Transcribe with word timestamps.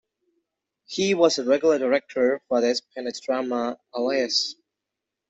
He 0.87 1.13
was 1.13 1.37
a 1.37 1.43
regular 1.45 1.77
director 1.77 2.41
for 2.47 2.59
the 2.59 2.69
espionage 2.69 3.21
drama 3.21 3.77
"Alias". 3.95 4.55